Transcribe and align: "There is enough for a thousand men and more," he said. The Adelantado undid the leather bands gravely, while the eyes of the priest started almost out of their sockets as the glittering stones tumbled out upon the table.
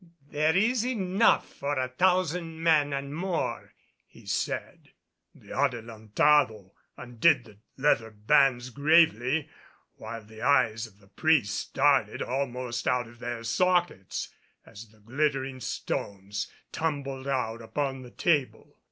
"There 0.31 0.55
is 0.57 0.83
enough 0.83 1.47
for 1.47 1.77
a 1.77 1.87
thousand 1.89 2.63
men 2.63 2.91
and 2.91 3.13
more," 3.15 3.71
he 4.07 4.25
said. 4.25 4.89
The 5.35 5.51
Adelantado 5.51 6.71
undid 6.97 7.43
the 7.43 7.59
leather 7.77 8.09
bands 8.09 8.71
gravely, 8.71 9.47
while 9.97 10.23
the 10.23 10.41
eyes 10.41 10.87
of 10.87 10.97
the 10.97 11.07
priest 11.07 11.53
started 11.55 12.23
almost 12.23 12.87
out 12.87 13.07
of 13.07 13.19
their 13.19 13.43
sockets 13.43 14.33
as 14.65 14.87
the 14.89 15.01
glittering 15.01 15.59
stones 15.59 16.51
tumbled 16.71 17.27
out 17.27 17.61
upon 17.61 18.01
the 18.01 18.09
table. 18.09 18.79